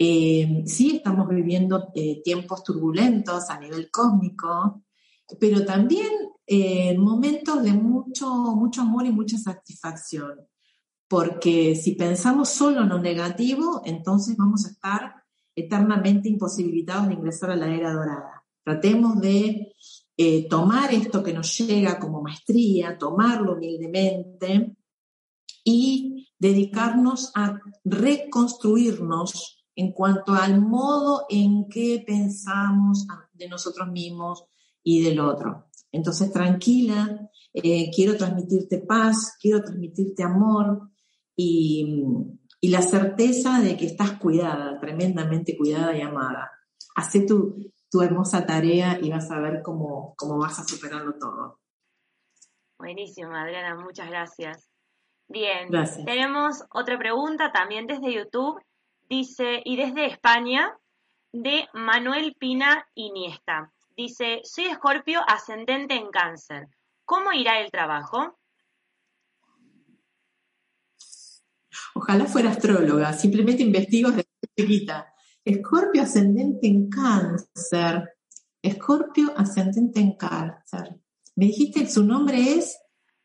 [0.00, 4.84] eh, sí estamos viviendo eh, tiempos turbulentos a nivel cósmico,
[5.40, 6.08] pero también
[6.46, 10.46] eh, momentos de mucho, mucho amor y mucha satisfacción.
[11.08, 15.14] Porque si pensamos solo en lo negativo, entonces vamos a estar
[15.56, 18.44] eternamente imposibilitados de ingresar a la era dorada.
[18.62, 19.74] Tratemos de
[20.50, 24.76] tomar esto que nos llega como maestría, tomarlo humildemente
[25.64, 34.44] y dedicarnos a reconstruirnos en cuanto al modo en que pensamos de nosotros mismos
[34.82, 35.68] y del otro.
[35.92, 40.90] Entonces, tranquila, eh, quiero transmitirte paz, quiero transmitirte amor
[41.36, 42.04] y,
[42.62, 46.50] la certeza de que estás cuidada, tremendamente cuidada y amada.
[46.96, 51.60] Haz tu, tu hermosa tarea y vas a ver cómo, cómo vas a superarlo todo.
[52.80, 54.68] Buenísimo, Adriana, muchas gracias.
[55.28, 56.04] Bien, gracias.
[56.04, 58.60] tenemos otra pregunta también desde YouTube
[59.08, 60.76] Dice, y desde España,
[61.32, 63.72] de Manuel Pina Iniesta.
[63.96, 66.68] Dice, soy escorpio ascendente en cáncer.
[67.04, 68.38] ¿Cómo irá el trabajo?
[71.94, 75.12] Ojalá fuera astróloga, simplemente investigo desde chiquita.
[75.44, 78.16] Escorpio ascendente en cáncer.
[78.62, 81.00] Escorpio ascendente en cáncer.
[81.34, 82.78] Me dijiste que su nombre es...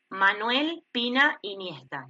[0.09, 2.09] Manuel Pina Iniesta.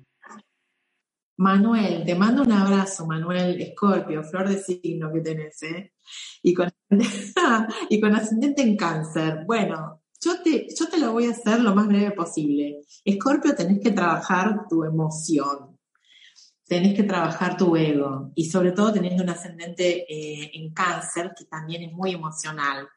[1.38, 5.94] Manuel, te mando un abrazo, Manuel Escorpio, flor de signo que tenés, ¿eh?
[6.44, 6.72] Y con,
[7.90, 9.44] y con ascendente en cáncer.
[9.46, 12.82] Bueno, yo te, yo te lo voy a hacer lo más breve posible.
[13.04, 15.78] Escorpio, tenés que trabajar tu emoción,
[16.66, 21.46] tenés que trabajar tu ego y sobre todo teniendo un ascendente eh, en cáncer que
[21.46, 22.88] también es muy emocional.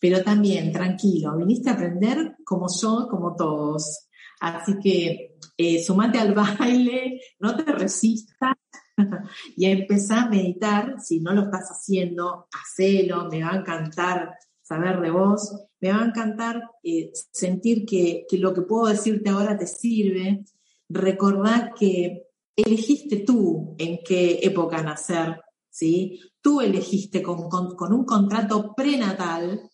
[0.00, 4.08] Pero también, tranquilo, viniste a aprender como yo, como todos.
[4.40, 8.54] Así que eh, sumate al baile, no te resistas
[9.56, 10.96] y empezá a meditar.
[10.98, 16.02] Si no lo estás haciendo, hacelo, me va a encantar saber de vos, me va
[16.02, 20.44] a encantar eh, sentir que, lo que puedo decirte ahora te sirve.
[20.88, 22.24] Recordar que
[22.56, 26.18] elegiste tú en qué época nacer, ¿sí?
[26.40, 29.69] Tú elegiste con, con un contrato prenatal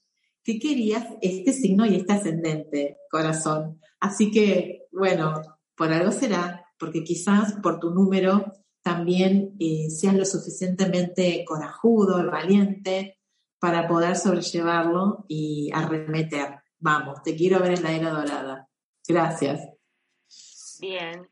[0.46, 3.80] que querías este signo y este ascendente, corazón.
[3.98, 5.42] Así que, bueno,
[5.74, 13.18] por algo será, porque quizás por tu número también eh, seas lo suficientemente corajudo, valiente,
[13.58, 16.60] para poder sobrellevarlo y arremeter.
[16.78, 18.68] Vamos, te quiero ver en la era dorada.
[19.08, 19.68] Gracias.
[20.78, 21.28] Bien.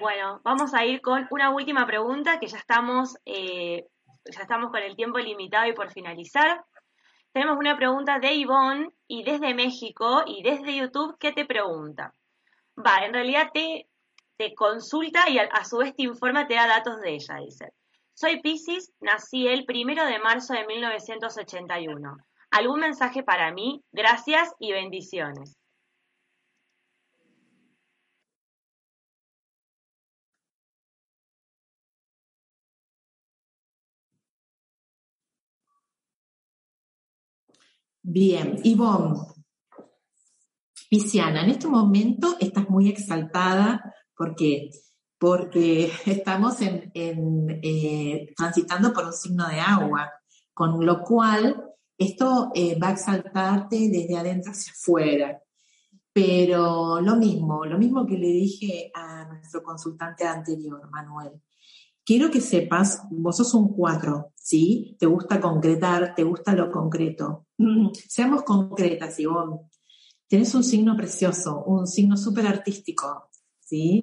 [0.00, 3.86] Bueno, vamos a ir con una última pregunta que ya estamos, eh,
[4.24, 6.64] ya estamos con el tiempo limitado y por finalizar.
[7.32, 12.12] Tenemos una pregunta de Ivonne y desde México y desde YouTube, ¿qué te pregunta?
[12.76, 13.88] Va, en realidad te,
[14.36, 17.72] te consulta y a, su vez te informa, te da datos de ella, dice.
[18.14, 22.16] Soy Pisces, nací el primero de marzo de 1981.
[22.50, 23.80] ¿Algún mensaje para mí?
[23.92, 25.59] Gracias y bendiciones.
[38.02, 39.20] Bien, Ivonne,
[40.88, 44.70] Pisciana, en este momento estás muy exaltada porque,
[45.18, 50.10] porque estamos en, eh, transitando por un signo de agua,
[50.54, 51.62] con lo cual
[51.98, 55.42] esto eh, va a exaltarte desde adentro hacia afuera.
[56.12, 61.40] Pero lo mismo, lo mismo que le dije a nuestro consultante anterior, Manuel.
[62.04, 64.96] Quiero que sepas, vos sos un cuatro, ¿sí?
[64.98, 67.46] Te gusta concretar, te gusta lo concreto.
[67.58, 69.60] Mm, seamos concretas, Ivonne.
[70.26, 73.30] Tienes un signo precioso, un signo súper artístico,
[73.60, 74.02] ¿sí?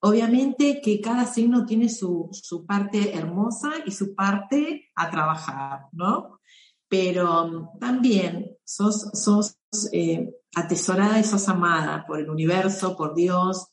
[0.00, 2.30] Obviamente que cada signo tiene su,
[2.66, 6.40] parte hermosa y su parte a trabajar, ¿no?
[6.88, 9.56] Pero mm, también sos, sos
[9.92, 13.68] eh, atesorada y sos amada por el universo, por Dios,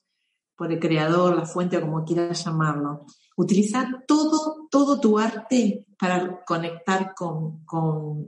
[0.56, 3.06] por el creador, la fuente, como quieras llamarlo.
[3.40, 7.64] Utilizar todo, todo tu arte para conectar con,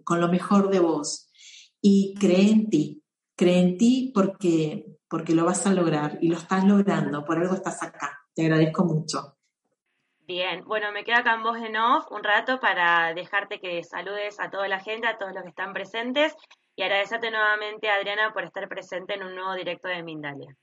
[0.08, 1.30] lo mejor de vos.
[1.82, 3.04] Y cree en ti.
[3.36, 7.26] Cree en ti porque, porque lo vas a lograr y lo estás logrando.
[7.26, 8.22] Por algo estás acá.
[8.34, 9.36] Te agradezco mucho.
[10.20, 14.40] Bien, bueno, me queda acá en voz en off un rato para dejarte que saludes
[14.40, 16.34] a toda la gente, a todos los que están presentes
[16.74, 20.56] y agradecerte nuevamente, Adriana, por estar presente en un nuevo directo de Mindalia.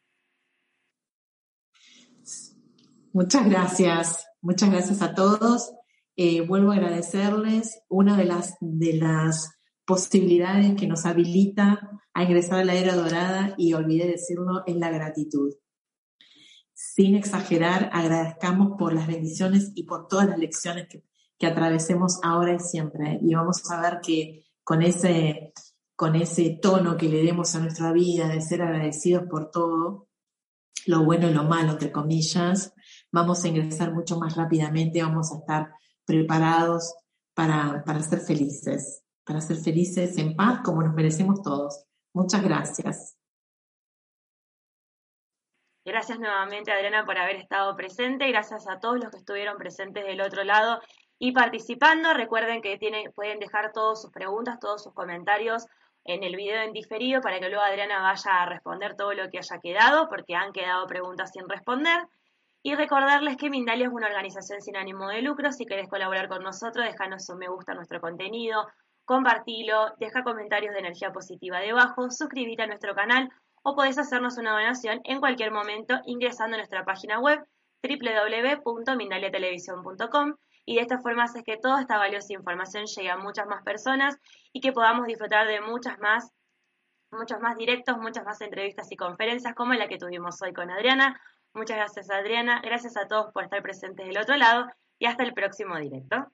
[3.12, 4.26] Muchas gracias.
[4.40, 5.72] Muchas gracias a todos.
[6.16, 7.80] Eh, vuelvo a agradecerles.
[7.88, 9.50] Una de las, de las
[9.86, 14.90] posibilidades que nos habilita a ingresar a la era dorada, y olvidé decirlo, es la
[14.90, 15.54] gratitud.
[16.74, 21.04] Sin exagerar, agradezcamos por las bendiciones y por todas las lecciones que,
[21.38, 23.18] que atravesemos ahora y siempre.
[23.22, 25.52] Y vamos a ver que con ese,
[25.96, 30.08] con ese tono que le demos a nuestra vida, de ser agradecidos por todo,
[30.86, 32.74] lo bueno y lo malo, entre comillas,
[33.12, 35.72] vamos a ingresar mucho más rápidamente, vamos a estar
[36.04, 36.94] preparados
[37.34, 41.84] para, para ser felices, para ser felices en paz como nos merecemos todos.
[42.12, 43.18] Muchas gracias.
[45.84, 48.28] Gracias nuevamente, Adriana, por haber estado presente.
[48.28, 50.80] Gracias a todos los que estuvieron presentes del otro lado
[51.18, 52.12] y participando.
[52.12, 55.66] Recuerden que tienen, pueden dejar todas sus preguntas, todos sus comentarios
[56.04, 59.38] en el video en diferido para que luego Adriana vaya a responder todo lo que
[59.38, 62.06] haya quedado, porque han quedado preguntas sin responder.
[62.62, 65.52] Y recordarles que Mindalia es una organización sin ánimo de lucro.
[65.52, 68.66] Si querés colaborar con nosotros, déjanos un me gusta a nuestro contenido,
[69.04, 73.30] compartilo, deja comentarios de energía positiva debajo, suscríbete a nuestro canal
[73.62, 77.40] o podés hacernos una donación en cualquier momento ingresando a nuestra página web
[77.82, 80.34] www.mindaliatelevisión.com
[80.66, 84.18] y de esta forma haces que toda esta valiosa información llegue a muchas más personas
[84.52, 86.30] y que podamos disfrutar de muchas más
[87.10, 91.18] muchos más directos, muchas más entrevistas y conferencias como la que tuvimos hoy con Adriana,
[91.54, 94.66] Muchas gracias Adriana, gracias a todos por estar presentes del otro lado
[94.98, 96.26] y hasta el próximo directo.